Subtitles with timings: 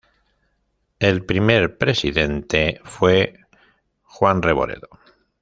[0.97, 3.39] El primer presidente fue
[4.01, 4.89] Juan Revoredo.